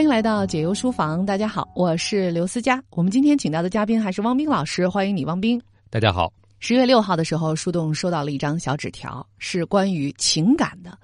[0.00, 2.82] 欢迎来到解忧书房，大家好，我是刘思佳。
[2.88, 5.60] 我们今天请到的嘉宾还是汪冰老师，欢迎你，汪冰。
[5.90, 6.32] 大家好。
[6.58, 10.98] 十月六号的时候，树洞收到了一张小纸条，是关于情感的，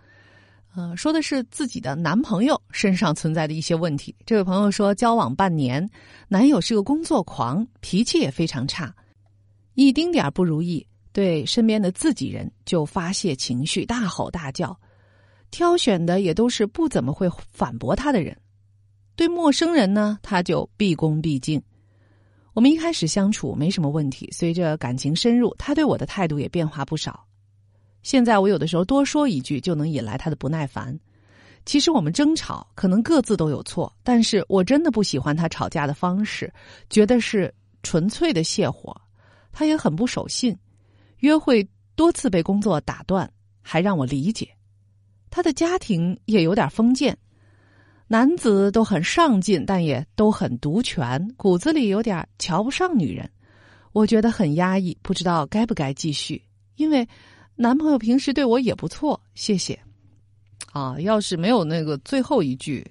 [0.75, 4.17] 呃，说的是自己的男朋友身上存在的一些问题。
[4.25, 5.87] 这位朋友说，交往半年，
[6.27, 8.95] 男友是个工作狂，脾气也非常差，
[9.75, 14.75] 一丁点儿不如意，对身边的自己人就发泄情绪，大吼大叫，
[15.51, 18.35] 挑选的也都是不怎么会反驳他的人。
[19.17, 21.61] 对陌生人呢，他就毕恭毕敬。
[22.53, 27.27] 我们一开始相处没什么问题，随着感情深入，他对我的态度也变化不少。
[28.03, 30.99] 现在我有的时候多说一句，就能引来他的不耐烦。
[31.65, 36.53] 其实我们争吵可能各自都有错，但是我真的不喜欢他吵架的方式，
[36.89, 37.53] 觉得是
[37.83, 38.95] 纯粹的泄火。
[39.53, 40.57] 他也很不守信，
[41.21, 43.29] 约会多次被工作打断，
[43.63, 44.49] 还让我理解。
[45.29, 47.17] 他的家庭也有点封建。
[48.09, 53.29] 男子都很上进，但也都很独权，骨子里有点瞧不上女人。
[53.93, 56.41] 我觉得很压抑，不知道该不该继续。
[56.77, 57.09] 因为
[57.57, 59.79] 男朋友平时对我也不错，谢谢。
[60.73, 62.87] 啊，要是没有那个最后一句，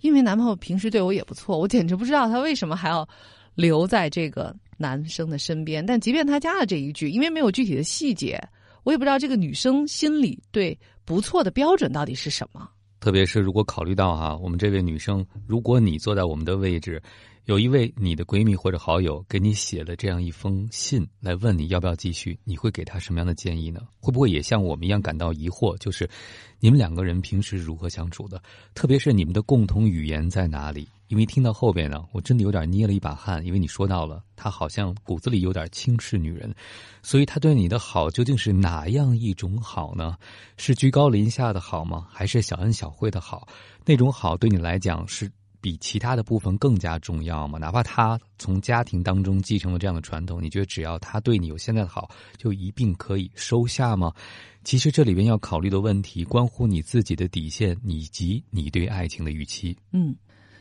[0.00, 3.08] 因为男朋友平时对我也不错，我简直不知道他为什么还要
[3.54, 5.86] 留在这个男生的身边。
[5.86, 8.38] 但即便他加了这一句，因为没有具体的细节，
[8.82, 12.68] 我也不知道这个女生心里对不错的标准到底是什么。
[13.00, 17.00] 特别是如果考虑到哈，我们这位女生，如果你坐在我们的位置，
[17.44, 23.80] 有一位你的闺蜜或者好友给你写了这样一封信来问你要不要继续，你会给她什么样的建议呢？
[24.00, 25.76] 会不会也像我们一样感到疑惑？
[25.78, 26.08] 就是
[26.60, 28.42] 你们两个人平时如何相处的？
[28.74, 30.86] 特别是你们的共同语言在哪里？
[31.08, 36.54] 因为听到后边呢，我真的有点捏了一把汗，因为你说到了他好像骨子里有点轻视女人，
[37.02, 40.16] 所以他对你的好究竟是哪样一种好呢？
[40.56, 42.06] 是居高临下的好吗？
[42.10, 43.48] 还是小恩小惠的好？
[43.84, 47.58] 那种好对你来讲是比其他的部分更加重要吗？
[47.58, 54.12] 哪怕他从家庭当中继承了这样的传统，你觉得只要他对你有现在的好，就一定可以收下吗？
[54.62, 59.74] 其实这里边要考虑的问题，关乎你自己的底线以及你对爱情的预期。
[59.92, 60.14] 嗯。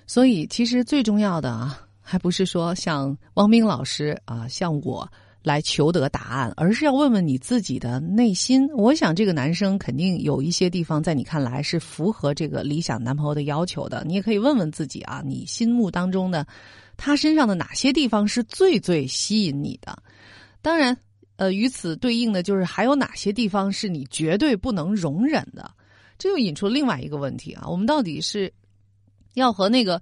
[0.08, 5.08] 所以，其实最重要的啊，还不是说像汪冰老师啊，像我
[5.44, 8.66] 来求得答案，而是要问问你自己的内心。
[8.70, 14.02] 我想，这个男生肯定有一些地方在你看来是符合这个理想男朋友的要求的。
[14.08, 16.48] 你也可以问问自己啊，你心目当中的
[16.96, 20.02] 他身上的哪些地方是最最吸引你的？
[20.62, 20.98] 当然，
[21.36, 25.70] 呃，与此对应的就是还有哪些地方是你绝对不能容忍的？
[26.18, 28.52] 这又引出另外一个问题啊，我们到底是？
[29.40, 30.02] 要和那个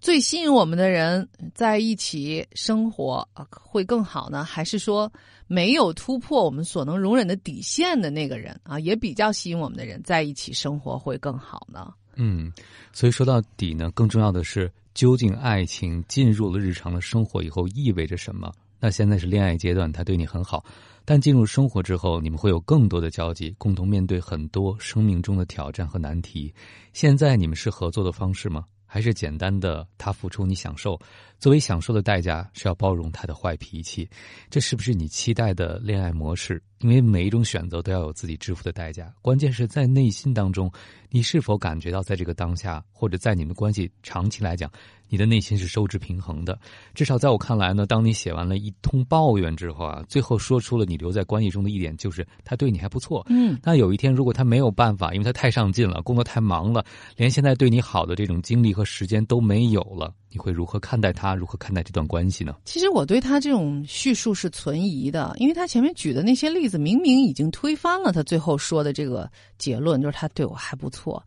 [0.00, 4.42] 最吸引我们的人在一起生活啊，会更好呢？
[4.44, 5.10] 还是说
[5.46, 11.92] 没有突破我们所能容忍的底线的那个人啊，也比较吸引我们的人在一起生活会更好呢？
[12.16, 12.52] 嗯，
[12.92, 18.52] 所以说到底呢，更重要的是，究竟爱情进入了日常的生活以后意味着什么？
[18.84, 20.64] 那现在是恋爱阶段，他对你很好，
[21.04, 26.52] 但进入生活之后，你们会有更多的交集，共同面对很多生命中的挑战和难题。
[26.92, 28.64] 现在你们是合作的方式吗？
[28.84, 30.98] 还是简单的，他付出你享受，
[31.42, 34.08] 作为享受的代价是要包容他的坏脾气，
[34.48, 36.62] 这是不是你期待的恋爱模式？
[36.78, 40.70] 因为每一种选择都要有自己支付的代价，关键是在内心当中，
[41.10, 44.70] 你是否感觉到在这个当下，或者在你们关系长期来讲，
[45.08, 46.56] 你的内心是收支平衡的？
[46.94, 53.26] 至少在我看来呢，当你写完了一通抱怨之后啊，最后说出了你留在关系中的一点，就是他对你还不错。
[53.28, 56.84] 嗯，那有一天如果他没有办法，因为他太上进了，工作太忙了，
[57.16, 60.14] 连现在对你好的这种精力和时间都没有了。
[60.32, 61.34] 你会如何看待他？
[61.34, 62.56] 如何看待这段关系呢？
[62.64, 71.22] 其实我对他这种叙述是存疑的，因为他前面举的那些例子，明明已经推翻了他最后说的这个结论，就是他对我还不错。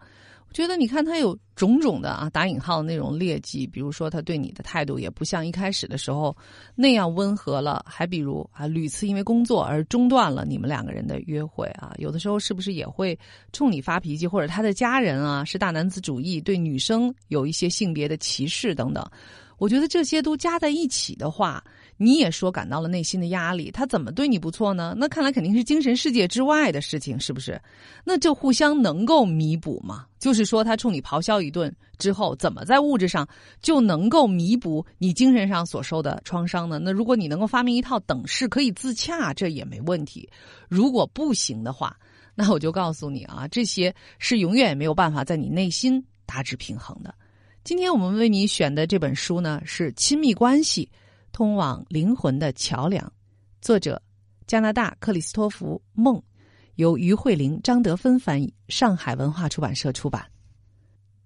[0.55, 6.33] 觉得你看他有种种的啊打引号的那种劣迹，比如说他对你的态度也不像一开始的时候
[6.75, 13.19] 那样温和了，还比如啊屡次因为工作而中断了你们两个人的约会啊，有的时候是不是也会
[13.51, 19.06] 冲你发脾气，或者他的家人啊是大男子主义，对女生有一些性别的歧视等等，
[19.57, 21.62] 我觉得这些都加在一起的话。
[21.97, 24.94] 你也说感到了内心的压力，他怎么对你不错呢？
[24.97, 27.62] 那看来肯定是精神世界之外的事情，是不是？
[28.03, 30.06] 那这互相能够弥补吗？
[30.19, 33.25] 就是说，他冲你咆哮一顿之后，怎么在物质上
[33.62, 36.80] 就能够弥补你精神上所受的创伤呢？
[36.80, 40.30] 那如果你能够发明一套等式可以自洽，这也没问题。
[40.68, 41.95] 如果不行的话，
[42.36, 47.15] 那我就告诉你啊，这些是永远也没有办法在你内心达至平衡的。
[47.63, 50.89] 今天我们为你选的这本书呢，是亲密关系。
[51.35, 53.11] 通往灵魂的桥梁，
[53.59, 54.01] 作者
[54.47, 56.23] 加拿大克里斯托弗梦，
[56.75, 60.25] 由于慧玲、张德芬翻译，上海文化出版社出版。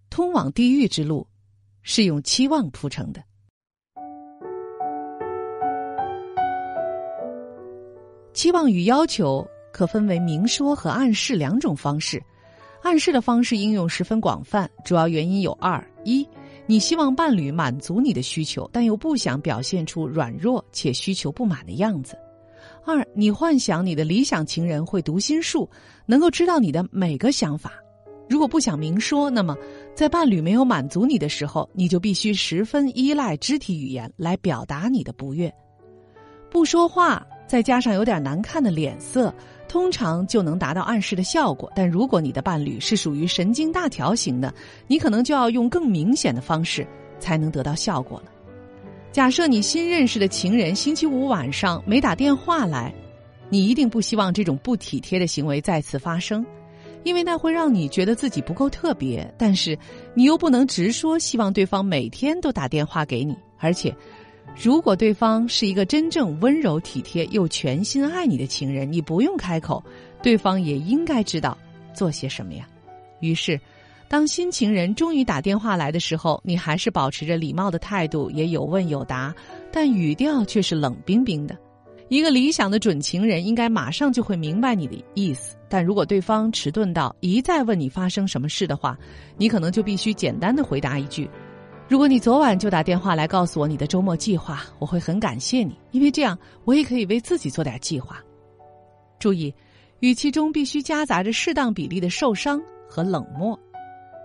[0.09, 1.27] 通往地狱之路，
[1.83, 3.23] 是用期望铺成的。
[8.33, 12.19] 期望与要求可分为明说和暗示两种方式。
[12.81, 16.27] 暗示的方式应用十分广泛，主要原因有二：一，
[16.69, 22.13] 你希望伴侣满足你的需求，但又不想表现出软弱且需求不满的样子；
[22.85, 25.67] 二，你幻想你的理想情人会读心术，
[26.05, 27.73] 能够知道你的每个想法。
[28.29, 29.57] 如果不想明说，那么
[29.95, 35.51] 在伴侣没有满足你的时候，你就必须十分依赖肢体语言来表达你的不悦。
[36.51, 39.33] 不说话，再加上有点难看的脸色。
[39.69, 44.53] 通常就能达到暗示的效果，但如果你的伴侣是属于神经大条型的，
[44.87, 46.85] 你可能就要用更明显的方式
[47.19, 48.25] 才能得到效果了。
[49.11, 52.93] 假设你新认识的情人星期五晚上没打电话来，
[53.49, 56.45] 你一定不希望这种不体贴的行为再次发生，
[57.03, 59.31] 因为那会让你觉得自己不够特别。
[59.37, 59.77] 但是
[60.13, 63.95] 你又不能直说希望对方每天都打电话给你，而且。
[64.55, 69.81] 如果对方是一个真正温柔体贴又全心爱你的情人，你不用开口，
[70.21, 71.57] 对方也应该知道
[71.93, 72.67] 做些什么呀。
[73.21, 73.59] 于是，
[74.09, 79.33] 当新情人终于打电话来的时候，你还是保持着礼貌的态度，也有问有答，
[79.71, 81.57] 但语调却是冷冰冰的。
[82.09, 88.97] 一个理想的准情人应该马上就会明白你的意思，但如果对方迟钝到一再问你发生什么事的话，
[89.37, 91.29] 你可能就必须简单的回答一句。
[91.89, 98.23] 如果你昨晚就打电话来告诉我你的周末计划，我会很感谢你，因为这样我也可以为自己做点计划。
[99.17, 99.51] 注意，
[100.01, 103.59] 语气中必须夹杂着适当比例的受伤和冷漠。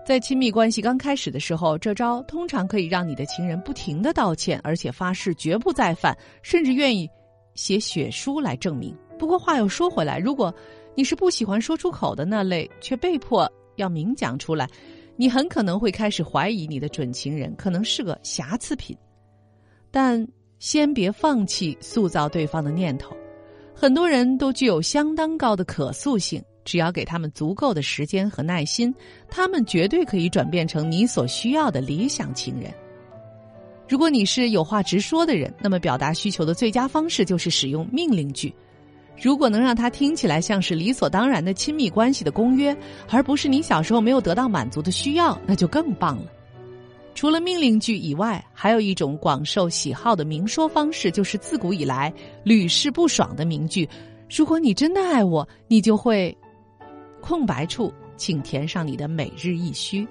[0.05, 7.09] 在亲密关系刚开始的时候，这招通常可以让你的情人不停的道歉，而且发誓绝不再犯，甚至愿意
[7.55, 8.95] 写血书来证明。
[9.17, 10.53] 不过话又说回来，如果
[10.93, 14.69] 你是不喜欢说出口的那类，却被迫要明讲出来。
[15.15, 18.97] 你很可能会开始怀疑你的准情人可能是个瑕疵品，
[19.91, 20.27] 但
[20.59, 23.15] 先别放弃塑造对方的念头。
[23.73, 28.93] 很多人都具有相当高的可塑性，只要给他们足够的时间和耐心，
[29.29, 32.73] 他们绝对可以转变成你所需要的理想情人。
[33.87, 38.53] 如果你是有话直说的人，那么表达需求的最佳方式就是使用命令句。
[39.21, 42.75] 如果能让他听起来像是理所当然的亲密关系的公约，
[43.09, 46.25] 而不是你小时候没有得到满足的需要，那就更棒了。
[47.13, 52.13] 除了命令句以外，还有一种广受喜好的明说方式，就是自古以来
[52.43, 53.87] 屡试不爽的名句
[54.29, 56.37] ：“如果你真的爱我，你就会……”
[57.21, 60.05] 空白处请填上你的每日一需。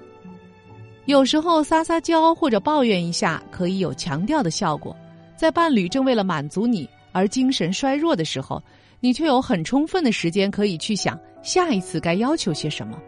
[1.04, 4.96] 有时候撒撒娇或者抱怨一下，可以有强调的效果。
[5.36, 8.62] 在伴侣正为了满足你而精神衰弱的时候。
[9.00, 12.98] 你却有很充分的时间可以去想下一次该要求些什么。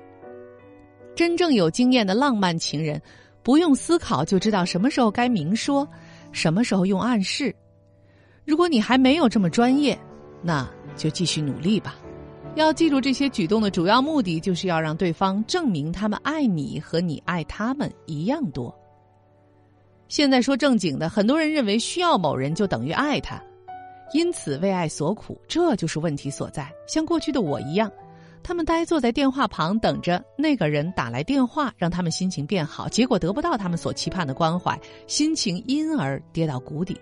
[1.15, 3.01] 真正有经验的浪漫情人，
[3.43, 5.89] 不用思考就知道什么时候该明说，
[6.33, 7.55] 什么时候用暗示。
[8.45, 9.99] 如果你还没有这么专业，
[10.43, 11.97] 那就继续努力吧。
[12.55, 18.75] 要记住，这些举动的主要目的就是要让对方证明他们爱你和你爱他们一样多。
[20.09, 23.43] 现在说正经的，很多人认为需要某人就等于爱他。
[24.13, 26.73] 因此为爱所苦，这就是问题所在。
[26.87, 27.91] 像过去的我一样，
[28.43, 32.89] 他们呆坐在电话旁，等着那个人打来电话，让他们心情变好。
[32.89, 36.99] 结果得不到他们所期盼的关怀，心情因而跌到谷底。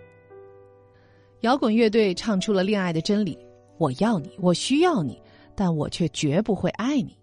[1.41, 3.39] 摇滚乐队唱出了恋爱的真理：
[3.77, 5.21] 我要你，我需要你，
[5.55, 7.15] 但我却绝不会爱你。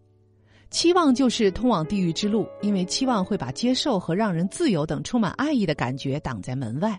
[0.70, 6.98] 期望就是通往地狱之路，因为期望会把接受和让人自由等充满爱意的感觉挡在门外。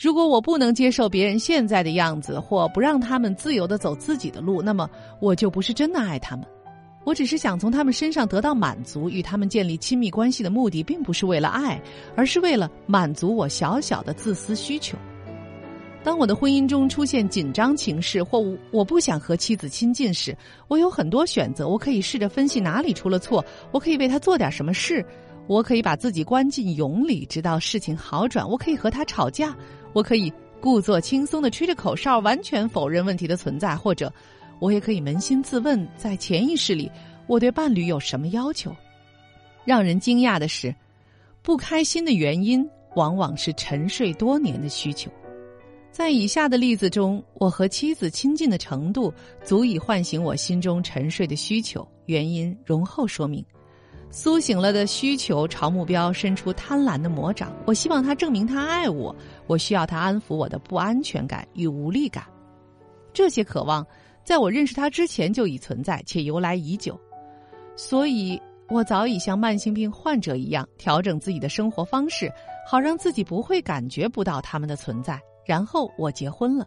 [0.00, 4.88] 如果我不能接受别人现在的样子，或不让他们自由的走自己的路，那么
[5.20, 6.46] 我就不是真的爱他们。
[7.04, 11.78] 我只是想从他们身上得到满足，与他们建立亲密关系的目的，并不是为了爱，
[12.16, 14.96] 而是为了满足我小小的自私需求。
[16.02, 20.34] 当我的婚姻中出现紧张情势，或我不想和妻子亲近时，
[20.66, 21.68] 我有很多选择。
[21.68, 25.04] 我可以试着分析哪里出了错，我可以为他做点什么事，
[25.46, 28.48] 我可以把自己关进蛹里，直到事情好转。
[28.48, 29.54] 我可以和他吵架。
[29.92, 34.12] 我可以故作轻松的吹着口哨，完全否认问题的存在；或者，
[34.58, 36.90] 我也可以扪心自问，在潜意识里，
[37.26, 38.74] 我对伴侣有什么要求？
[39.64, 40.74] 让人惊讶的是，
[41.42, 45.10] 不开心的原因往往是沉睡多年的需求。
[45.90, 53.44] 在以下的例子中，我和妻子亲近的程度足以唤醒我心中沉睡的需求，原因容后说明。
[54.12, 57.52] 苏醒了的需求朝目标伸出贪婪的魔掌。
[57.64, 59.14] 我希望他证明他爱我，
[59.46, 62.24] 我需要他安抚我的不安全感与无力感。
[63.12, 63.86] 这些渴望
[64.24, 66.98] 在我认识他之前就已存在，且由来已久。
[67.76, 72.30] 所以，我早已像慢性病患者一样调整自己的生活方式，
[72.68, 75.20] 好让自己不会感觉不到他们的存在。
[75.46, 76.66] 然后我结婚了，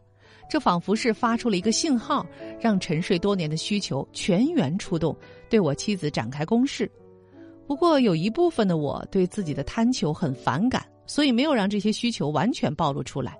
[0.50, 2.26] 这仿佛是发出了一个信号，
[2.60, 5.16] 让沉睡多年的需求全员出动，
[5.50, 6.90] 对我妻子展开攻势。
[7.74, 13.36] 不过有一部分的我对自己的贪求很反感，所以没有让这些需求完全暴露出来。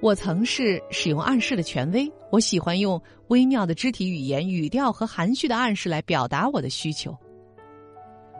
[0.00, 7.12] 我曾是使用暗示的权威，我喜欢用微妙的肢体语言、语调和含蓄的暗示来表达我的需求。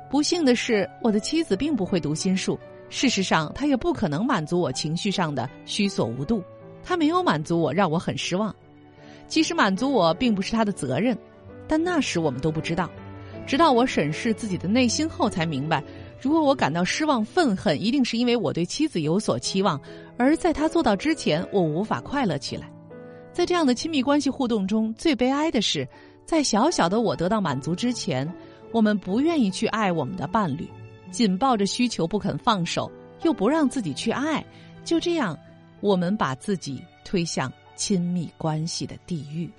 [0.08, 2.56] 不幸的是，我的妻子并不会读心术，
[2.88, 6.40] 事实上，她也不可能满足我情绪上的虚所无度。
[6.84, 8.54] 她没有满足我，让我很失望。
[9.26, 11.18] 即使满足我并不是她的责任，
[11.66, 12.88] 但那时我们都不知道。
[13.50, 15.82] 直到我审视自己的内心后，才明白。
[16.20, 19.80] 如果我感到失望、愤恨，一定是因为我对妻子有所期望，
[20.16, 22.70] 而在她做到之前，我无法快乐起来。
[23.32, 25.84] 在这样的亲密关系互动中，最悲哀的是，
[26.24, 28.32] 在小小的我得到满足之前，
[28.70, 30.68] 我们不愿意去爱我们的伴侣，
[31.10, 32.88] 紧抱着需求不肯放手，
[33.24, 34.46] 又不让自己去爱。
[34.84, 35.36] 就这样，
[35.80, 39.50] 我们把自己推向亲密关系的地狱。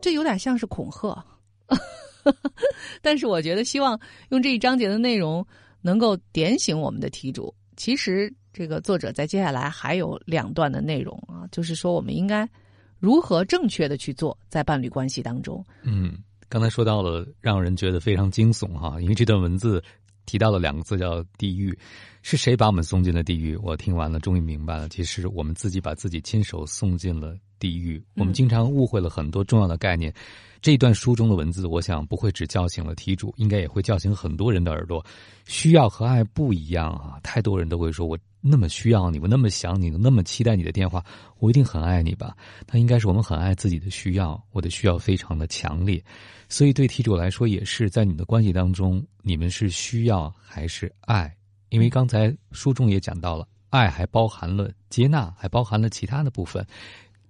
[0.00, 1.24] 这有点像是恐吓，
[3.02, 3.98] 但是我觉得希望
[4.30, 5.44] 用这一章节的内容
[5.80, 7.52] 能够点醒我们的题主。
[7.76, 12.48] 其实，这个作者在接下来还有两段的内容啊，就是说我们应该
[12.98, 15.62] 如何正确的去做在伴侣关系当中。
[15.82, 16.16] 嗯，
[16.48, 19.82] 刚才说到了，让人觉得非常惊悚哈，因为这段文字
[20.24, 21.76] 提到了两个字叫“地狱”，
[22.22, 23.56] 是谁把我们送进了地狱？
[23.56, 27.36] 我听完了，终于明白了，其实我们自己把自己亲手送进了。
[27.58, 30.12] 地狱，我们经常误会了很多重要的概念。
[30.62, 35.04] 这一段书中的文字，我想不会只叫醒了题主，应该也会叫醒很多人的耳朵。
[35.44, 37.20] 需要和爱不一样啊！
[37.22, 41.04] 太多人都会说：“我那么需要你，我那么想你，那么期待你的电话，
[41.38, 42.36] 我一定很爱你吧？”
[42.72, 46.02] 那应该是我们很爱自己的需要，我的需要非常的强烈。
[46.48, 51.32] 所以对题主来说，也是在你们的关系当中，你们是需要还是爱？
[51.68, 56.66] 因为刚才书中也讲到了，爱还包含了接纳，还包含了其他的部分。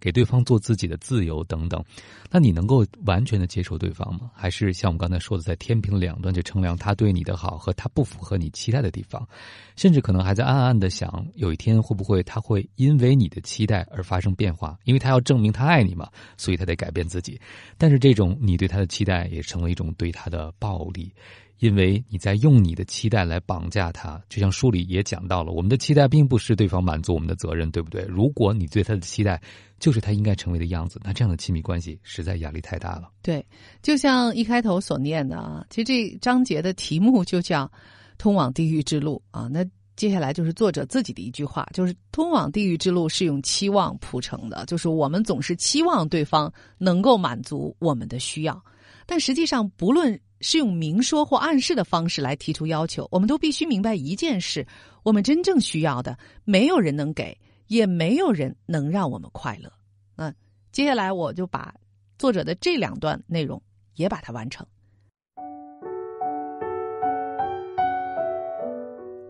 [0.07, 1.85] 给对方做自己的自由等等，
[2.31, 4.31] 那你能够完全的接受对方吗？
[4.33, 9.29] 还是像我们刚才说的，在天平两端去称量他对你的好和他不符合你期待的地方，
[9.75, 14.79] 甚至可能还在暗暗的想，有一天会不会他会因为你的期待而发生变化？
[14.85, 17.41] 因为他要证明他爱你嘛，所以他得改变自己。
[17.77, 21.13] 但是这种你对他的期待也成了一种对他的暴力。
[21.59, 28.03] 因为你在用你的期待来绑架他，就像书里也讲到了，我们的期待并不是对方满足我们的责任，对不对？
[28.03, 29.41] 如果你对他的期待
[29.79, 33.11] 就是他应该成为的样子，那这样的亲密关系实在压力太大了。
[33.23, 33.45] 对，
[33.83, 37.71] 就像一开头所念的啊，其实这章节的题目就叫
[38.19, 39.49] “通往地狱之路”啊。
[39.51, 39.65] 那
[39.97, 48.63] 接下来就是作者自己的一句话，就是“通往地狱之路是用期望铺成的”，就是我们总是期望对方能够满足我们的需要，
[49.07, 50.21] 但实际上不论。
[50.41, 54.67] 是用明说或暗示的方式来提出要求，我们都必须明白一件事：
[55.03, 57.37] 我们真正需要的，没有人能给，
[57.69, 59.73] 也没有人能让我们快乐。
[60.17, 60.33] 那
[60.73, 61.75] 接下来我就把
[62.19, 63.61] 作者的这两段内容
[63.95, 64.67] 也把它完成。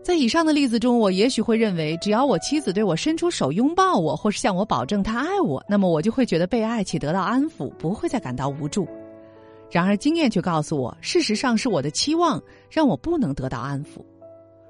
[0.03, 8.87] 在以上的例子中，我也许会认为，只要我妻子对我伸出手拥抱我，或是向我保证她爱我，那么我就会觉得被爱且得到安抚，不会再感到无助。
[9.69, 14.03] 然而，经验却告诉我，事实上是我的期望让我不能得到安抚。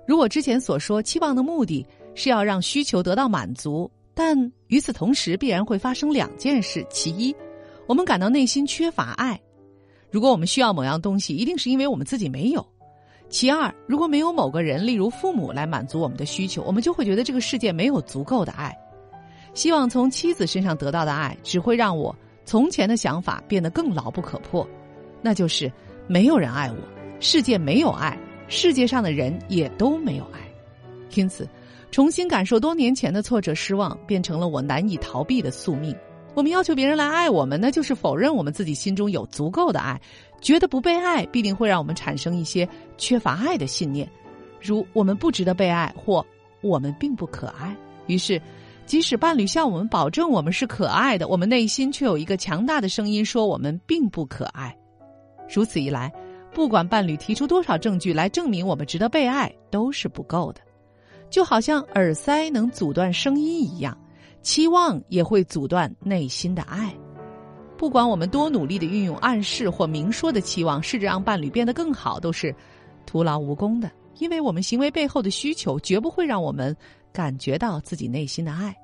[0.08, 1.86] 如我之前所说，期望的目的
[2.16, 7.36] 是要让需求得到满足，但与此同时必然会发生两件事：其一，
[7.86, 9.38] 我们感到内心缺乏爱；
[10.10, 12.66] 如果我们需要某样东西，一定是因为我们自己没有。
[13.30, 18.75] 其二，如果没有某个人，例如父母来满足我们的需求，我们就会觉得这个世界没有足够的爱。
[19.54, 24.66] 希望从妻子身上得到的爱，只会让我从前的想法变得更牢不可破。
[25.21, 25.71] 那就是
[26.07, 26.77] 没有人爱我，
[27.19, 30.39] 世界没有爱，世界上的人也都没有爱，
[31.15, 31.47] 因此，
[31.91, 35.95] 重新感受多年前的挫折、失望，变成了我难以逃避的宿命。
[36.33, 40.00] 我们要求别人来爱我们，那就是否认我们自己心中有足够的爱，
[40.39, 44.07] 觉得不被爱必定会让我们产生一些缺乏爱的信念，
[44.62, 46.24] 如我们不值得被爱，或
[46.62, 47.75] 我们并不可爱。
[48.05, 48.39] 于是，
[48.86, 54.77] 即使伴侣向我们保证我们是可爱的，我们内心却有一个强大的声音说我们并不可爱。
[55.50, 56.12] 如此一来，
[56.54, 60.62] 不管伴侣提出多少证据来证明我们值得被爱，都是不够的。
[61.30, 63.98] 就好像耳塞能阻断声音一样，
[64.42, 66.94] 期望也会阻断内心的爱。
[67.77, 72.56] 不管我们多努力的运用暗示或明说的期望，试着让伴侣变得更好，都是
[73.06, 73.92] 徒劳无功的。
[74.20, 76.75] 因为我们行为背后的需求，绝不会让我们
[77.13, 78.75] 感觉到自己内心的爱。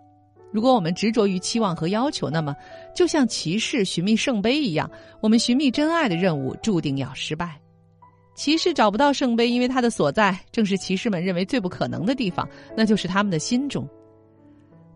[0.54, 2.56] 如果我们执着于期望和要求，那么
[2.96, 7.60] 就像骑士寻觅圣杯一样，我们寻觅真爱的任务注定要失败。
[8.36, 13.88] 骑士找不到圣杯，因为它的所在正是骑士们认为最不可能的地方，那就是他们的心中。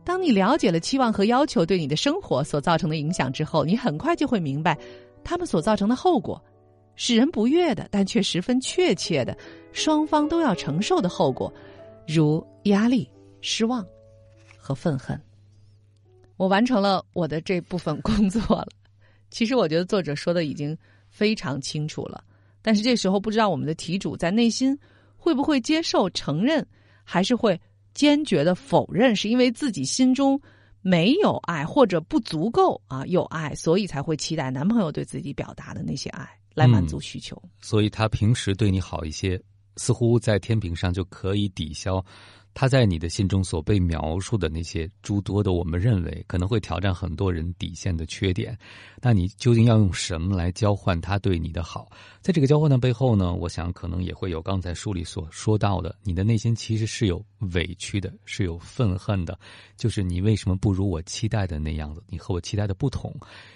[0.03, 4.77] 当你了解了期望和要求对你的生活所造成的影响之后，你很快就会明白，
[5.23, 6.41] 他们所造成的后果，
[6.95, 9.37] 使人不悦的，但却十分确切的，
[9.71, 11.51] 双方都要承受的后果，
[12.07, 13.09] 如压力、
[13.41, 13.85] 失望
[14.57, 15.19] 和愤恨。
[16.37, 18.67] 我完成了我的这部分工作了。
[19.29, 20.77] 其实我觉得作者说的已经
[21.09, 22.23] 非常清楚了，
[22.61, 24.77] 但是这时候不知道我们的题主在内心
[25.17, 26.65] 会不会接受、承认，
[27.03, 27.59] 还是会。
[27.93, 30.39] 坚决的否认，是因为自己心中
[30.83, 37.41] 没有爱，或者不足够啊有爱，所以才会期待男朋友对自己表达的那些爱来满足需求。
[37.59, 39.41] 所以他平时对你好一些，
[39.77, 42.05] 似乎在天平上就可以抵消。
[42.59, 48.57] 他在你的心中所被描述的那些诸多的，我们认为可能会挑战很多人底线的缺点，
[48.99, 51.87] 那你究竟要用什么来交换他对你的好？
[52.19, 57.23] 在这个交换的背后呢，我想可能也会有刚才书里所说到的，你的内心其实是有
[57.53, 59.37] 委屈的，是有愤恨的，
[59.77, 62.01] 就是你为什么不如我期待的那样子？
[62.07, 63.15] 你和我期待的不同，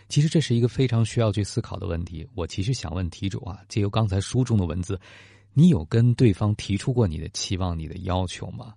[0.10, 2.24] 其实这是一个非常需要去思考的问题。
[2.36, 5.00] 我其实想问题主啊，借由刚才书中的文字。
[5.54, 8.74] 你有跟对方提出过你的期望、你的要求吗？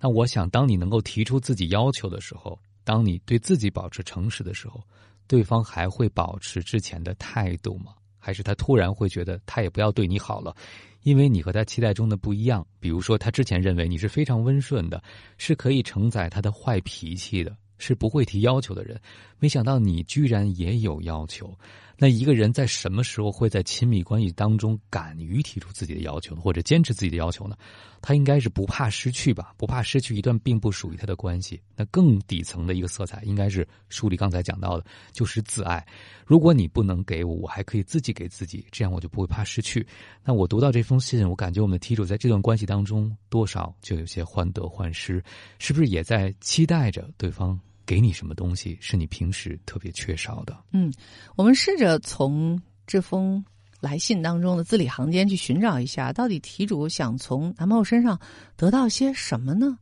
[0.00, 4.80] 那我想，当你能够提出自己要求的时候，当你对自己保持诚实的时候，
[5.26, 7.92] 对方还会保持之前的态度吗？
[8.18, 10.54] 还是他突然会觉得他也不要对你好了，
[11.02, 12.66] 因为你和他期待中的不一样？
[12.78, 15.02] 比如说，他之前认为你是非常温顺的，
[15.36, 17.56] 是可以承载他的坏脾气的。
[17.80, 19.00] 是不会提要求的人，
[19.38, 21.56] 没想到你居然也有要求。
[22.00, 27.56] 那一个人在什么时候会在亲密关系当中敢于提出自己的要求，或者坚持自己的要求呢？
[28.00, 31.60] 他应该是不怕失去吧，不怕失去一段并不属于他的关系。
[31.74, 35.84] 那更底层的一个色彩，应该是书里刚才讲到的，就是自爱。
[36.24, 39.84] 如果你不能给我，我还可以自己给自己，这样我就不会怕失去。
[40.24, 45.20] 那我读到这封信，我感觉我们的题主在这段关系当中多少就有些患得患失，
[45.58, 47.58] 是不是也在期待着对方？
[47.88, 50.54] 给你什么东西是你平时特别缺少的？
[50.72, 50.92] 嗯，
[51.36, 53.42] 我们试着从这封
[53.80, 58.20] 来信当中的字里行间去寻找一下，到底题主想从男朋友身上
[58.56, 59.78] 得到些什么呢？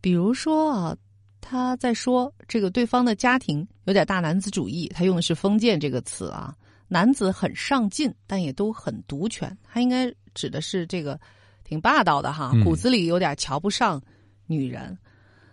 [0.00, 0.96] 比如说啊，
[1.40, 6.52] 他在说这个对方的家庭有点大男子主义，他用的是“封建”这个词啊，
[6.88, 11.16] 男子很上进，但也都很独权，他应该指的是这个
[11.62, 14.02] 挺霸道的哈，骨子里有点瞧不上
[14.48, 14.98] 女人。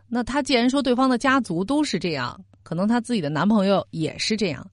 [0.07, 4.65] 那他既然说对方的家族都是这样，可能他自己的男朋友也是这样，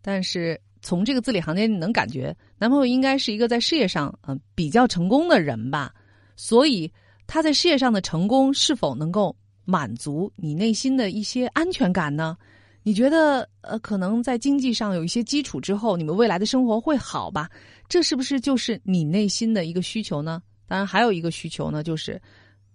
[0.00, 5.92] 但是从这个字里行间你能感觉，男朋友应该是一个在事业上嗯比较成功的人吧？
[6.36, 6.90] 所以
[7.26, 12.36] 他在事业上的成功是否能够满足你内心的一些安全感呢？
[12.82, 17.50] 你觉得呃可能在经济上有一些基础之后，你们未来的生活会好吧？
[17.88, 20.40] 这是不是就是你内心的一个需求呢？
[20.68, 22.20] 当然还有一个需求呢，就是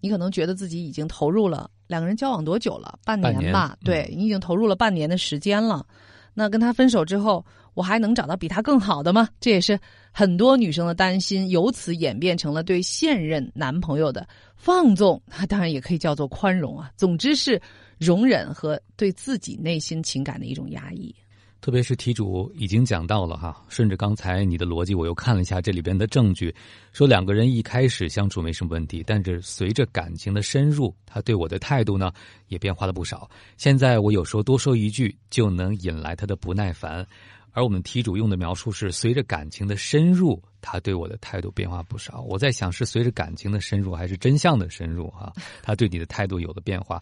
[0.01, 1.69] 你可能觉得自己已经投入了。
[1.91, 2.97] 两个人交往多久了？
[3.03, 3.77] 半年吧。
[3.83, 5.85] 对你已经投入了半年的时间了。
[6.33, 9.27] 那跟他分手之后，我还能找到比他更好的吗？
[9.41, 9.77] 这也是
[10.13, 14.25] 很多女生的担心，由此演变成了对现任男朋友的
[14.55, 15.21] 放纵。
[15.49, 16.89] 当然也可以叫做宽容啊。
[16.95, 17.61] 总之是
[17.97, 21.13] 容忍和对自己内心情感的一种压抑。
[21.61, 26.53] 特别是题主已经讲到了哈，顺着刚才你的逻辑，我又看了一下这里边的证据，
[26.91, 32.11] 说两个人一开始相处没什么问题，但是随着感情的深入，他对我的态度呢
[32.47, 33.29] 也变化了不少。
[33.57, 37.05] 现在我有时候多说一句就能引来他的不耐烦，
[37.51, 42.21] 而我们题主用的描述是随着感情的深入，他对我的态度变化不少。
[42.21, 45.31] 我在想是随着感情的深入还是真相的深入哈？
[45.61, 46.99] 他对你的态度有了变化。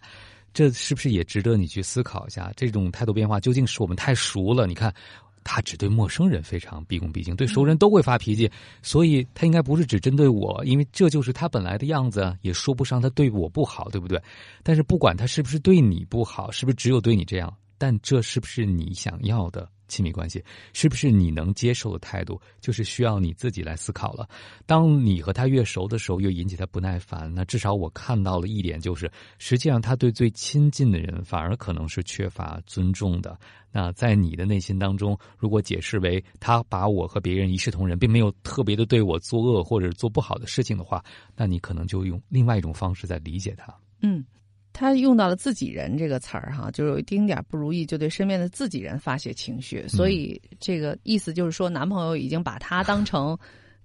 [0.52, 2.52] 这是不是也值得你去思考一下？
[2.56, 4.66] 这种态度变化究竟是我们太熟了？
[4.66, 4.92] 你看，
[5.44, 8.50] 他只对陌生人非常毕恭毕敬，对熟人都会发脾气，
[8.82, 14.20] 所以他应该不是只针对我，因为这就是他本来的样子，也说不上他对我不好，对不对？
[14.62, 19.68] 但是不管他是不是对你不好，是不是只有对你这样，但这是不是你想要的？
[19.90, 24.26] 亲密关系是不是你能接受的态度，就是需要你自己来思考了。
[24.64, 33.38] 当你和他越熟的时候，越引起他不耐烦，那至少我看到了一点，就是实际上他对最亲近的人反而可能是缺乏尊重的。
[33.72, 41.04] 那在你的内心当中，如果解释为他把我和别人一视同仁，并没有特别的对我作恶或者做不好的事情的话，
[41.36, 43.74] 那你可能就用另外一种方式在理解他。
[44.02, 44.24] 嗯。
[44.72, 53.36] 他用到了“自己人”这个词儿，哈，就有一丁点不如意，就对身边的自己人发泄情绪，所以这个意思就是说，男朋友已经把他当成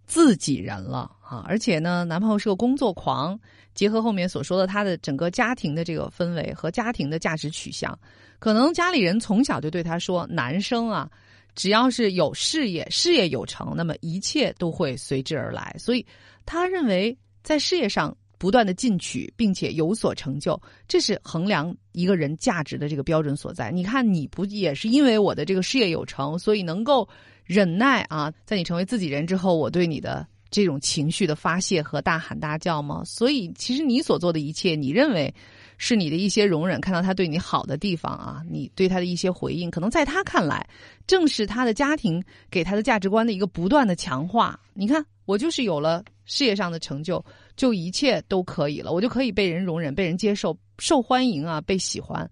[0.06, 1.44] 自己人了啊！
[1.48, 3.38] 而且呢，男朋友是个工作狂，
[3.74, 7.98] 结合后面所说的他的整个家庭的这个氛围和家庭的价值取向，
[8.38, 11.10] 可能家里人从小就对他说：“男生啊，
[11.56, 16.06] 只要是有事业，事业有成，那么一切都会随之而来。”所以
[16.46, 18.16] 他认为在事业上
[18.46, 23.72] 不断的进取，并且有所成就，这是衡量一个人价值的这个标准所在。
[23.72, 27.10] 你看，你不也是因为我的这个事业有成，所以能够。
[27.48, 33.04] 忍耐啊，在你成为自己人之后，我对你的这种情绪的发泄和大喊大叫吗？
[33.06, 35.32] 所以，其实你所做的一切，你认为
[35.78, 40.68] 是你的一些容忍，看到他对你好的地方啊，你对他的一些回应，可能在他看来，
[41.06, 44.60] 正是他的家庭给他的价值观的一个不断的强化。
[44.74, 47.24] 你看，我就是有了事业上的成就，
[47.56, 52.30] 就一切都可以了，我就可以被人容忍、被人接受、受欢迎啊，被喜欢。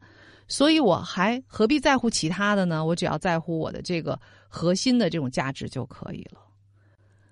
[0.47, 2.86] 所以我还何必在乎其他的呢？
[2.86, 6.39] 我只要在乎我的这个核心的这种价值就可以了。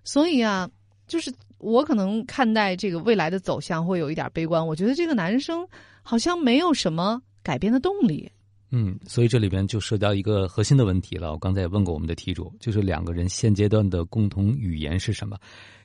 [0.04, 0.68] 所以啊，
[1.08, 4.66] 就是我可能看待这个未来的走向会有一点悲观。
[4.66, 5.68] 我觉得这个男生
[6.02, 8.32] 好像没有什么改变的动力。
[8.74, 11.32] 嗯，所以这里边就涉及到一个核心的问题了。
[11.34, 15.38] 我刚才也问过我们的题主，就是两个人现阶段的共同语言是什么？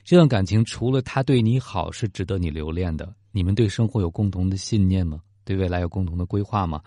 [0.05, 5.19] 这段感情除了他对你好是值得你留恋的，你们对生活有共同的信念吗？
[5.43, 6.81] 对未来有共同的规划吗？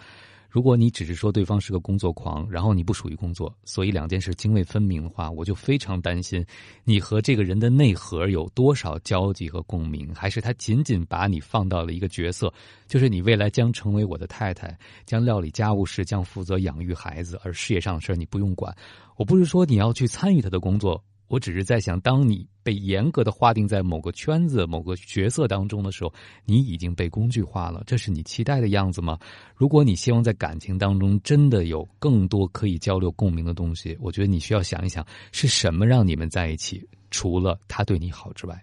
[0.50, 6.44] 如果你只是说对方是个工作狂，然后你不属于工作，所以两件事泾渭分明的话，我就非常担心
[6.82, 12.52] 你和这个人的内核有多少交集和共鸣，还是他仅仅把你放到了一个角色，
[12.88, 18.76] 就是你未来将成为我的太太，将料理家务事，将负责养育孩子，而事业上的事你不用管。
[19.16, 21.00] 我不是说你要去参与他的工作。
[21.30, 26.12] 我只是在想，当你被严格的划定在某个圈子、某个角色当中的时候，
[26.44, 27.84] 你已经被工具化了。
[27.86, 29.16] 这是你期待的样子吗？
[29.54, 36.84] 如果你希望在感情当中真的有更多可以交流共鸣的东西，我觉得你需要想一想，是什么让你们在一起？
[37.12, 38.60] 除了他对你好之外，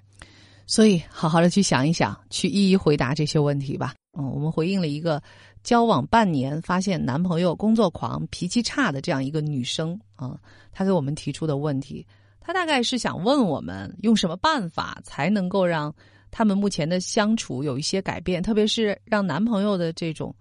[0.66, 3.96] 所以好好的去想一想，去一一回答这些问题吧。
[4.20, 5.24] 嗯，我们回应了一个
[5.64, 10.38] 交往半年发现男朋友工作狂、脾气差的这样一个女生啊，
[10.74, 12.06] 她给我们提出的问题。
[12.48, 15.94] 他大概是想问我们用什么办法才能够让
[16.32, 20.34] 他们目前的相处有一些改变，特别是让男朋友的这种，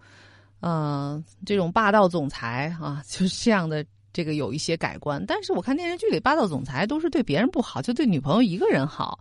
[0.61, 5.21] 呃，这种霸道总裁啊， 就是这样的这个有一些改观。
[5.27, 9.19] 但是我看电视剧里霸道总裁都是对别人不好，就对女朋友一个人好，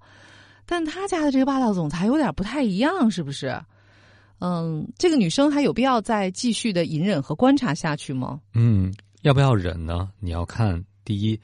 [0.68, 3.60] 但他家的这个霸道总裁有点不太一样，是不是？
[4.38, 8.40] 嗯，这个女生还有必要再继续的隐忍和观察下去吗？
[8.54, 8.94] 嗯，
[9.24, 10.12] 要不要忍呢？
[10.20, 11.40] 你要看第一。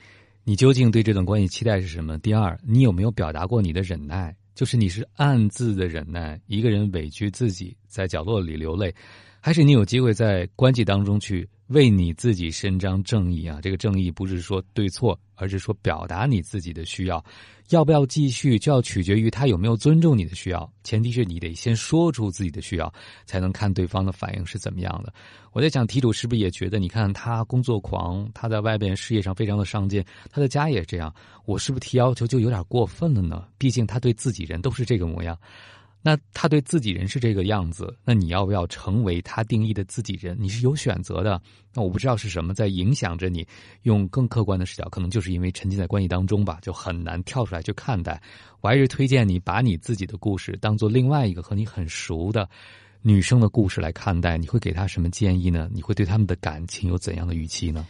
[0.52, 2.18] 你究竟对这段关系期待是什么？
[2.20, 4.36] 第二，你有没有表达过你的忍耐？
[4.54, 8.94] 就是你是暗自的忍耐，一个人委屈自己在角落里流泪，
[9.42, 11.50] 还是你有机会在关系当中去？
[11.68, 13.60] 为你自己伸张正义啊！
[13.62, 17.24] 这个正义不是说对错，而是说表达你自己的需要。
[17.70, 20.70] 要不要继续，就要取决于他有没有尊重你的需要。
[20.84, 22.94] 前提是你得先说出自己的需要，
[23.26, 25.14] 才能看对方的反应是怎么样的。
[25.54, 33.48] 我在想，题主是不是也觉得，你看他工作狂，他在外边事业上非常的上进，他的家也这样，我是不是提要求就有点过分了呢？
[33.58, 35.40] 毕竟他对自己人都是这个模样。
[36.04, 40.36] 那他对自己人是这个样子，那你要不要成为他定义的自己人？
[40.40, 41.40] 你是有选择的。
[41.74, 43.48] 那我不知道是什么在影响着你，
[43.84, 48.20] 用更客观的视角，可能就是因为沉浸在关系当中吧，就很难跳出来去看待。
[48.62, 52.50] 我还是推荐你把你自己的故事当做另外一个和你很熟的
[53.04, 54.40] 女生的故事来看待。
[54.40, 55.70] 你会给她什么建议呢？
[55.72, 57.86] 你会对他们的感情有怎样的预期呢？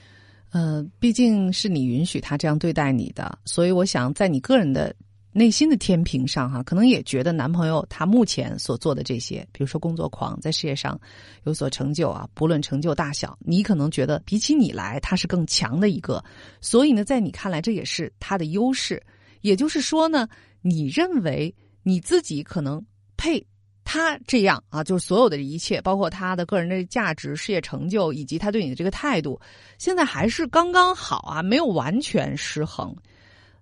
[0.52, 4.94] 呃，毕竟是你允许他这样对待你的，所以我想在你个人的。
[5.34, 11.00] 内心的天平上，哈，可能也觉得男朋友他目前所做的这些，比如说工作狂，在事业上
[11.44, 16.22] 有所成就啊，不论成就大小，你可能觉得比起你来，他是更强的一个。
[16.60, 19.02] 所以呢，在你看来，这也是他的优势。
[19.40, 20.28] 也就是说呢，
[20.62, 23.44] 你认为你自己可能配
[23.86, 29.40] 他这样啊，就是所有的一切，包括他的个人的价值、事业成就，以及他对你的这个态度，
[29.78, 32.94] 现在还是刚刚好啊，没有完全失衡。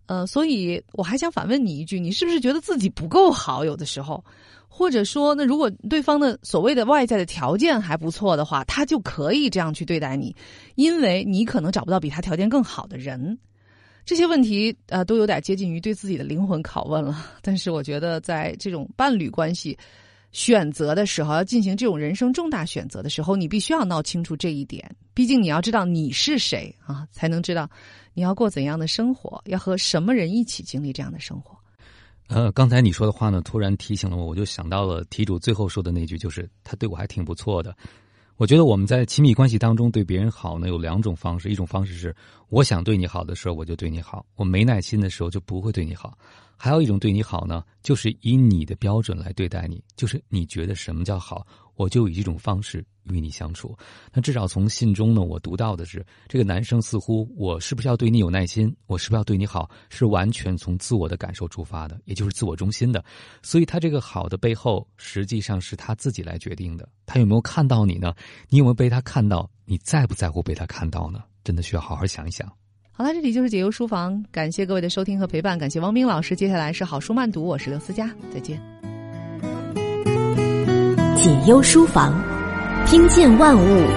[0.09, 3.63] 呃，所以我还想反问你一句：你是不是觉得自己不够好？
[3.63, 4.25] 有的时候，
[4.67, 10.35] 或者说，那如果对方的所谓的外在的条件还不错的话，他就可以这样去对待你，
[10.73, 13.37] 因为你可能找不到比他条件更好的人。
[14.03, 17.23] 这些问题呃，都有点接近于对自己的灵魂拷问了。
[17.43, 19.77] 但是，我觉得在这种伴侣关系
[20.31, 24.89] 选择的时候，要进行这种人生重大选择的时候，你必须要闹清楚这一点。
[25.13, 27.69] 毕竟，你要知道你是谁啊，才能知道。
[28.13, 29.41] 你要过怎样的生活？
[29.45, 31.57] 要和什么人一起经历这样的生活？
[32.27, 37.75] 呃，刚才你说的话呢，突然提醒了我，我就想到了题主最后说的那句，就是他对我还挺不错的。
[38.37, 41.49] 我觉得我们在亲密关系当中对别人好呢，有两种方式。
[41.49, 42.15] 一种方式是
[42.49, 46.17] 我想对你好的时候我就对你好，我没耐心的时候就不会对你好。
[46.59, 52.85] 还有一种对你好呢，就是以你的标准来对待你，就是你觉得什么叫好，我就以这种方式。
[53.11, 53.75] 与你相处，
[54.13, 63.03] 那至少从信中呢，我读到的是，这个男生似乎我是不是要对你有耐心，我是不是要对你好，是完全从自我的感受出发的，也就是自我中心的。
[63.41, 66.87] 所以他这个好的背后，实际上是他自己来决定的。
[67.07, 68.13] 他有没有看到你呢？
[68.47, 69.49] 你有没有被他看到？
[69.65, 71.23] 你在不在乎被他看到呢？
[71.43, 72.47] 真的需要好好想一想。
[72.99, 76.35] 好了，这里就是解忧书房，感谢各位的收听和陪伴，感谢汪冰老师。
[76.35, 78.62] 接下来是好书慢读，我是刘思佳，再见。
[81.15, 82.21] 解忧书房。
[82.85, 83.88] 听见万物，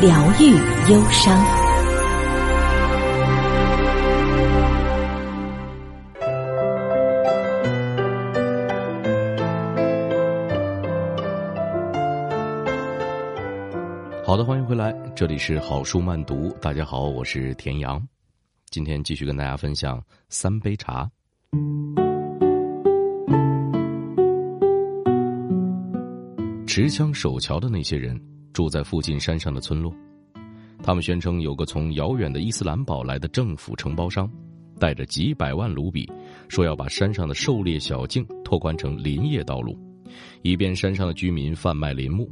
[0.00, 0.52] 疗愈
[0.92, 1.44] 忧伤。
[14.24, 16.56] 好的，欢迎回来，这里是好书慢读。
[16.60, 18.00] 大家好，我是田阳，
[18.72, 21.08] 今天继续跟大家分享三杯茶。
[26.66, 28.18] 持枪守桥的那些人。
[28.54, 29.90] 住在附近山上的村落，
[30.82, 34.30] 他们宣称有个从遥远的伊斯兰堡来的政府承包商，
[34.78, 36.06] 带着几百万卢比，
[36.50, 39.74] 说要把山上的狩猎小径拓宽成林业道路，
[40.42, 42.30] 以便山上的居民贩卖林木。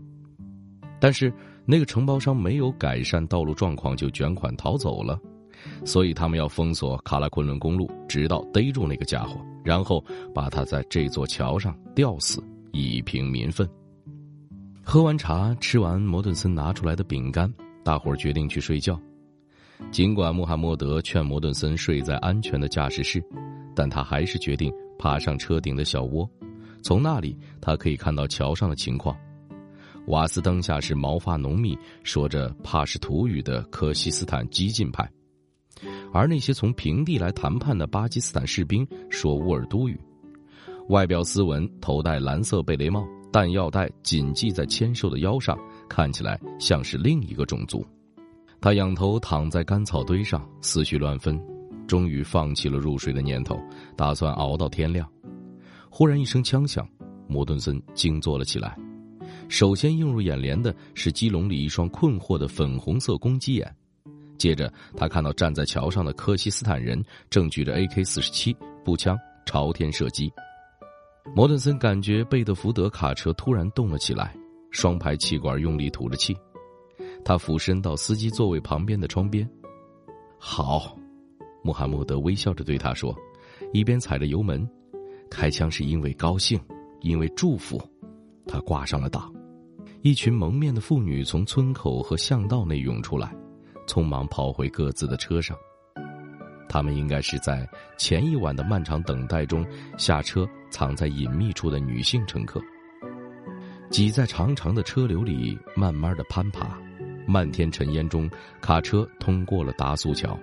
[1.01, 1.33] 但是
[1.65, 5.19] 那个承包商没有改善道路状况就卷款逃走了，
[5.85, 12.43] 所以他们要封锁卡拉昆仑公路，直到逮住那个家伙，然后把他在这座桥上吊死，
[12.73, 13.69] 以平民愤。
[14.83, 17.53] 喝完茶，吃完摩顿森拿出来的饼干，
[17.85, 19.01] 大伙儿决定去睡觉。
[19.91, 23.23] 尽管穆罕默德劝摩顿森睡在安全的驾驶室，
[23.75, 26.29] 但他还是决定爬上车顶的小窝，
[26.83, 29.17] 从那里他可以看到桥上的情况。
[30.07, 35.09] 瓦斯灯下是毛发浓密、说着帕什图语的科西斯坦激进派，
[36.13, 39.99] 而那些从平地来谈判的巴基斯坦士兵说乌尔都语，
[40.89, 43.07] 外表斯文，头戴蓝色贝雷帽。
[43.33, 45.57] 弹药袋紧系在纤瘦的腰上，
[45.89, 47.87] 看起来像是另一个种族。
[48.61, 51.41] 他仰头躺在干草堆上，思绪乱纷，
[51.87, 53.57] 终于放弃了入睡的念头，
[53.97, 55.09] 打算熬到天亮。
[55.89, 56.85] 忽然一声枪响，
[57.29, 58.77] 摩顿森惊坐了起来。
[59.49, 63.73] 首先映入眼帘的是鸡笼里一双困惑的粉红色公鸡眼，
[64.41, 70.33] 接着他看到站在桥上的科西斯坦人正举着 AK 四十七步枪朝天射击。
[71.37, 74.35] 摩顿森感觉贝德福德卡车突然动了起来，
[74.71, 76.35] 双排气管用力吐着气。
[77.23, 79.47] 他俯身到司机座位旁边的窗边。
[80.39, 80.97] 好，
[81.63, 83.15] 穆罕默德微笑着对他说，
[83.75, 84.67] 一边踩着油门。
[85.31, 86.59] 开枪是因为高兴，
[87.03, 87.79] 因为祝福。
[88.47, 89.31] 他挂上了档。
[90.01, 93.37] 一群蒙面的妇女从村口和巷道内涌出来，
[93.91, 95.57] 匆忙跑回各自的车上。
[96.69, 99.67] 他们应该是在前一晚的漫长等待中
[99.99, 102.61] 下车，藏在隐秘处的女性乘客，
[103.91, 106.79] 挤在长长的车流里，慢慢的攀爬。
[107.27, 110.39] 漫天尘烟中，卡车通过了达苏桥。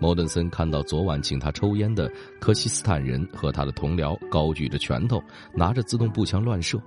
[0.00, 2.10] 摩顿森看到昨晚请他抽烟的
[2.40, 5.22] 科西斯坦人和他的同僚高举着拳头，
[5.54, 6.82] 拿着自动步枪乱射。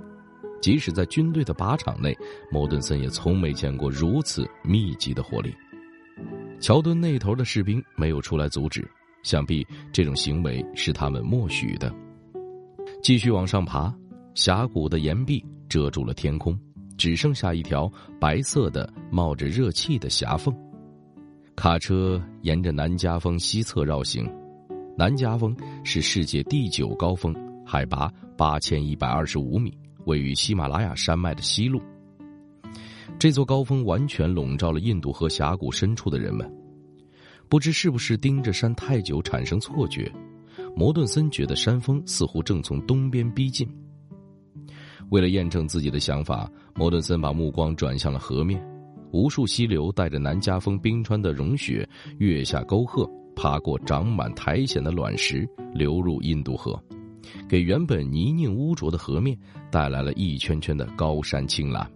[0.62, 2.14] 即使在军队的靶场内，
[2.52, 5.56] 摩顿森也从没见过如此密集的火力。
[6.60, 8.90] 桥墩那头的士兵没有出来阻止，
[9.24, 11.94] 想必这种行为是他们默许的。
[13.04, 13.94] 继续往上爬，
[14.34, 16.58] 峡谷的岩壁遮住了天空，
[16.98, 20.54] 只剩下一条白色的冒着热气的峡缝。
[21.56, 24.28] 卡车沿着南加峰西侧绕行，
[24.98, 29.72] 南加峰是世界第九高峰，海拔八千一百二十五米，
[30.06, 31.80] 位于喜马拉雅山脉的西麓。
[33.20, 36.48] 这座高峰完全笼罩了印度河峡谷深处的人们，
[37.50, 40.12] 不知是不是盯着山太久产生错觉，
[40.76, 43.68] 摩顿森觉得山峰似乎正从东边逼近。
[45.10, 48.64] 为了验证自己的想法，摩顿森把目光转向了河面，
[49.12, 56.80] 无数溪流带着南加峰冰川的融雪，跃下沟壑，爬过长满苔藓的卵石，流入印度河，
[57.50, 59.36] 给原本泥泞污浊的河面
[59.72, 61.90] 带来了一圈圈的高山青蓝。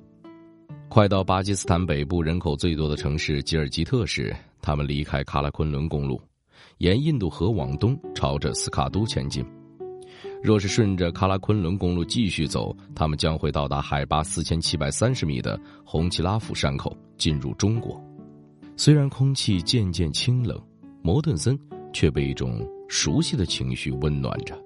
[0.94, 6.20] 快到巴基斯坦北部人口最多的城市吉尔吉特时，他们离开喀拉昆仑公路，
[6.80, 9.42] 沿印度河往东，朝着斯卡都前进。
[10.44, 17.98] 若是顺着喀拉昆仑公路继续走，他们将会到达海拔四千七百三十米的红旗拉甫山口，进入中国。
[18.76, 20.62] 虽然空气渐渐清冷，
[21.02, 21.58] 摩顿森
[21.94, 24.62] 却被一种熟悉的情绪温暖着。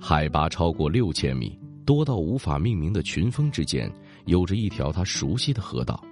[0.00, 3.92] 海拔超过六千米，多到无法命名的群峰之间。
[4.26, 6.02] 有着一条他熟悉的河道，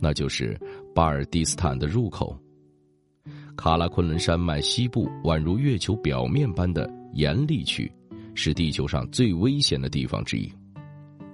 [0.00, 0.58] 那就是
[0.94, 2.38] 巴尔蒂斯坦的入口。
[3.56, 7.90] 卡拉昆仑山脉西部宛如月球表面般的严厉区，
[8.34, 10.48] 是地球上最危险的地方之一，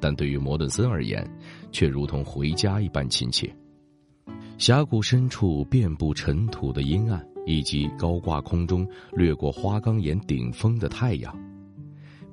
[0.00, 1.29] 但对于摩顿森而言，
[1.70, 3.55] 却如同回家一般亲切。
[4.57, 11.37] 峡谷深处遍布尘土的阴暗，以及高挂空中掠过花岗岩顶峰的太阳，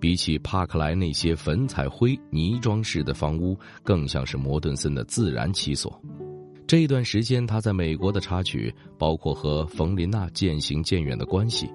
[0.02, 6.02] 比起帕克莱那些粉彩灰泥装饰的房屋，更像是摩顿森的自然栖所。
[6.66, 11.70] 这段时间，他在美国的插曲包括和冯琳娜渐行渐远的关系，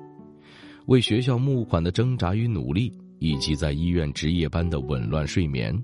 [0.86, 5.80] 为学校募款的挣扎与努力，以及在医院值夜班的紊乱睡眠。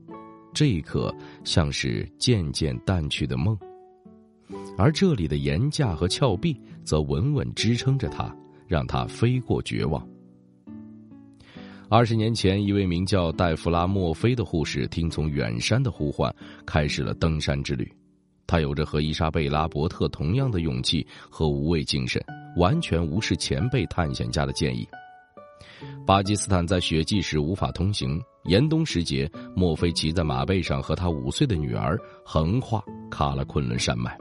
[0.53, 3.57] 这一刻像是渐渐淡去的梦。
[4.77, 8.35] 而这里的岩架和峭壁则稳稳支撑着他，
[8.67, 10.07] 让他飞过绝望。
[11.93, 17.87] 二十年前，一位名叫戴弗拉·墨菲的护士听从远山的呼唤，开始了登山之旅。
[18.47, 22.19] 他有着和伊莎贝拉·伯特同样的勇气和无畏精神，
[22.57, 24.89] 完全无视前辈探险家的建议。
[26.07, 34.17] 巴基斯坦在雪季时无法通行，严冬时节，墨菲骑在马背上，和他五岁的女儿横跨喀拉昆仑山脉。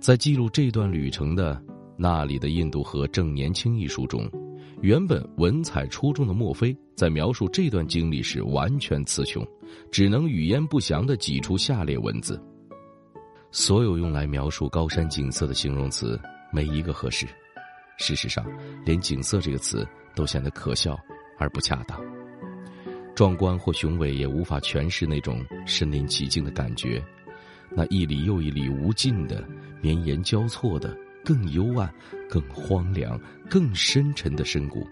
[0.00, 1.54] 在记录这段旅程的
[1.94, 4.26] 《那里的印度河正年轻》一书中，
[4.80, 9.46] 原本文采出众的墨菲在描述这段经历时完全词穷，
[9.90, 12.40] 只能语焉不详地挤出下列文字：
[13.50, 16.20] 所有用来描述高山景色的形容词
[16.52, 17.26] 没一个合适。
[17.98, 18.44] 事实上，
[18.84, 20.98] 连“景色”这个词都显得可笑
[21.38, 22.00] 而不恰当。
[23.14, 27.00] 壮观或雄伟也无法诠释那种身临其境的感觉。
[27.70, 29.46] 那一里又一里无尽的、
[29.80, 31.92] 绵延交错的、更幽暗、
[32.28, 34.86] 更荒凉、更深沉的深谷，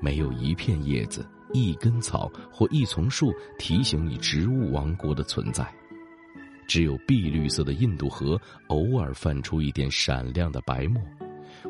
[0.00, 5.66] 没有一片叶子、一根草或一丛树提醒你植物王国的存在，
[6.66, 11.02] 只有碧绿色的印度河偶尔泛出一点闪亮的白沫，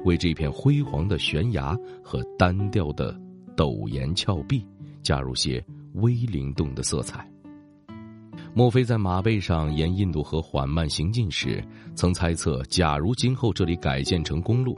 [0.05, 3.19] 为这片辉煌的悬崖和单调的
[3.57, 4.67] 陡岩峭壁
[5.03, 7.30] 加入些微灵动的色彩。
[8.53, 14.77] 莫非在马背上沿印度河缓慢行进时，曾猜测，假如今后这里改建成公路，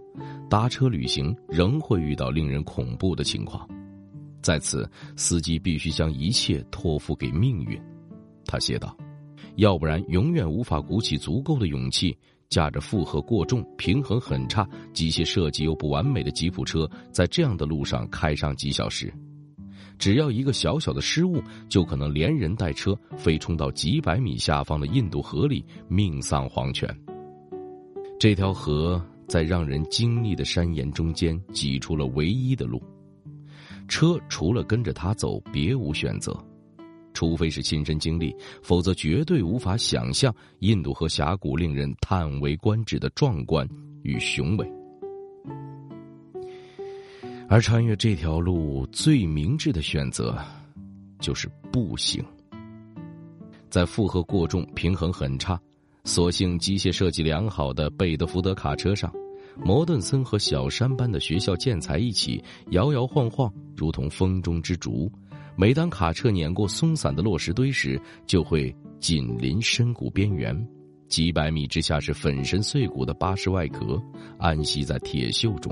[0.49, 3.67] 搭车旅行仍会遇到令人恐怖的情况。
[4.43, 7.81] 在此，司机必须将一切托付给命运，
[8.45, 8.95] 他写道
[9.57, 12.17] ：“要不然，永远无法鼓起足够的勇气，
[12.51, 19.13] 驾着负荷过重、平衡很差、机械设计又不完美的吉普车，在这样的路上开上几小时。”
[19.99, 26.89] 只要一个小小的失误，就可能连人带车飞冲到几百米下方的印度河里，命丧黄泉。
[28.19, 32.83] 这条河在让人惊异的山岩中间挤出了唯一的路，
[33.89, 36.37] 车除了跟着他走，别无选择。
[37.15, 43.69] 除非是亲身经历，否则绝对无法想象印度河峡谷令人叹为观止的壮观
[44.03, 44.82] 与雄伟。
[47.53, 50.43] 而穿越这条路最明智的选择，
[51.21, 52.25] 就是步行。
[53.69, 55.61] 在负荷过重、平衡很差、
[56.05, 59.13] 所幸机械设计良好的贝德福德卡车上，
[59.63, 65.13] 摩顿森和小山般的学校建材一起摇摇晃晃，如同风中之烛。
[65.55, 70.59] 每当卡车碾过松散的落石堆时，就会紧邻深谷边缘。
[71.07, 74.03] 几百米之下是粉身碎骨的巴士外壳，
[74.39, 75.71] 安息在铁锈中。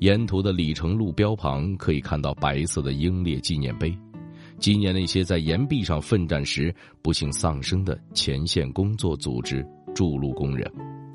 [0.00, 3.96] 沿途的里程路标旁可以看到白色的英烈纪念碑，
[4.58, 10.70] 纪念那些在岩壁上奋战时不幸丧生的前线工作组织筑路工人，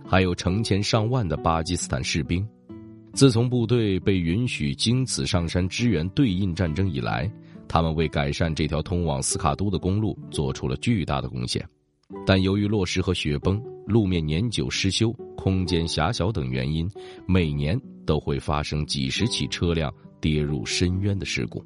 [0.07, 2.47] 还有成千上万的巴基斯坦士兵。
[3.13, 7.31] 自从部队被允许经此上山支援对印战争以来，
[7.67, 11.63] 他们为改善这条通往斯卡都的公路做出了巨大的贡献。
[12.25, 13.61] 但由于落石和雪崩、
[13.91, 16.89] 路面年久失修、空间狭小等原因，
[17.27, 17.80] 每年。
[18.04, 21.63] 都会发生几十起车辆跌入深渊的事故。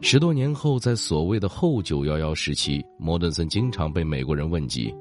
[0.00, 4.94] 十多年后，在所谓的后九幺幺时期，摩顿森经常被美国人问及，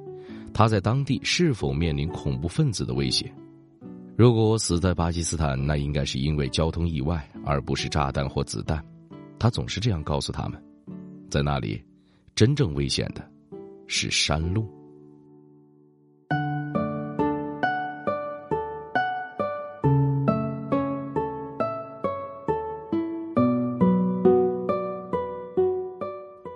[0.54, 3.32] 他在当地是否面临恐怖分子的威胁。
[4.16, 8.84] 如果我死在巴基斯坦，那应该是因为交通意外，而不是炸弹或子弹。
[9.38, 10.60] 他总是这样告诉他们，
[11.30, 11.80] 在那里，
[12.34, 13.22] 真正危险的
[13.86, 14.66] 是山路。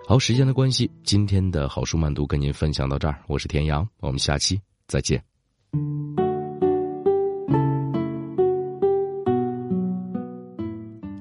[0.07, 3.19] 好，时间的关系，今天的好书慢读跟您分享到这儿。
[3.27, 5.19] 我是田阳，我们下期再见。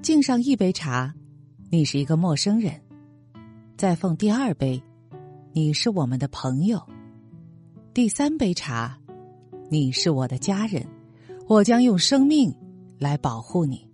[0.02, 1.14] 敬上一杯茶，
[1.70, 2.74] 你是一个陌生人；
[3.74, 4.82] 再奉第二杯，
[5.54, 6.78] 你是我们的朋友。
[7.94, 8.98] 第三杯茶，
[9.70, 10.86] 你是我的家人，
[11.48, 12.54] 我将用生命
[12.98, 13.88] 来保护你。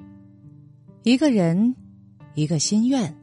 [1.05, 1.77] 一个人，
[2.35, 3.17] 一个心愿，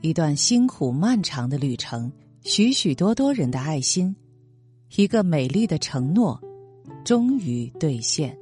[0.00, 2.10] 一段辛苦漫长的旅程，
[2.42, 4.14] 许许多多人的爱心，
[4.96, 6.40] 一个美丽的承诺，
[7.04, 8.36] 终于兑现。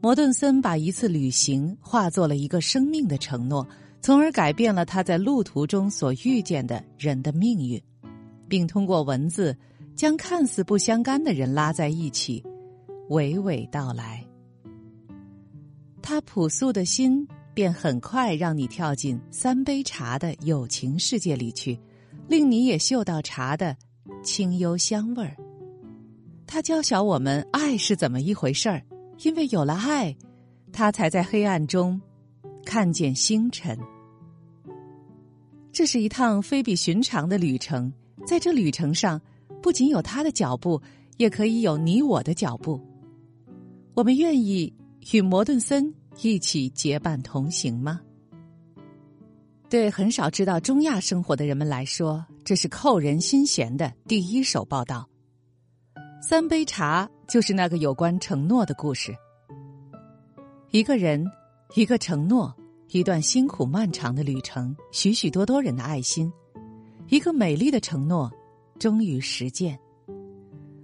[0.00, 3.66] 摩顿森把一次旅行化作了一个生命的承诺。
[4.02, 7.82] 从而改变了他在路途中所遇见的人的命运，
[8.46, 9.56] 并通过文字
[9.96, 12.40] 将看似不相干的人拉在一起，
[13.08, 14.24] 娓娓道来。
[16.00, 17.26] 他朴素的心
[17.56, 21.80] 便很快让你跳进三杯茶的友情世界里去，
[22.28, 23.74] 令你也嗅到茶的
[24.22, 25.34] 清幽香味儿。
[26.46, 28.82] 他教晓我们爱是怎么一回事儿，
[29.22, 30.14] 因为有了爱，
[30.70, 31.98] 他才在黑暗中
[32.62, 33.74] 看见星辰。
[35.72, 37.90] 这是一趟非比寻常的旅程，
[38.26, 39.18] 在这旅程上，
[39.62, 40.78] 不仅有他的脚步，
[41.16, 42.78] 也可以有你我的脚步。
[43.94, 44.70] 我们愿意
[45.10, 45.90] 与摩顿森
[46.22, 48.00] 一起结伴同行吗？
[49.68, 55.08] 对很少知道中亚生活的人们来说，这是扣人心弦的第一手报道。
[56.22, 59.14] 三杯茶就是那个有关承诺的故事。
[60.70, 61.24] 一个人，
[61.74, 62.54] 一个承诺。
[62.90, 66.32] 一段辛苦漫长的旅程，许许多多人的爱心，
[67.08, 68.30] 一个美丽的承诺，
[68.78, 69.76] 终于实践。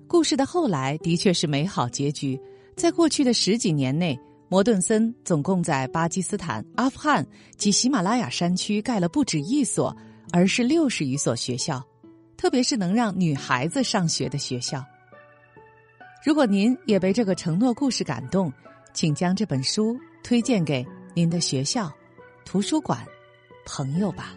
[0.08, 2.38] 故事的后来的确是美好结局。
[2.76, 4.18] 在过去的十几年内，
[4.52, 7.26] 摩顿森总共在巴基斯坦、阿富汗
[7.56, 9.96] 及喜马拉雅山区盖了不止一所，
[10.30, 11.82] 而是六十余所学校，
[12.36, 14.84] 特别是能让女孩子上学的学校。
[16.22, 18.52] 如果您也被这个承诺故事感动，
[18.92, 20.86] 请将这本书推荐给。
[21.14, 21.90] 您的学校、
[22.44, 23.02] 图书馆、
[23.64, 24.36] 朋友吧。